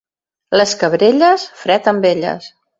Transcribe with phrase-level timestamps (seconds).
[0.59, 2.53] Les cabrelles, fred amb elles.